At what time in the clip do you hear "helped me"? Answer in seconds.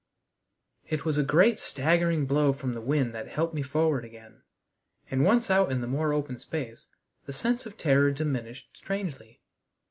3.27-3.61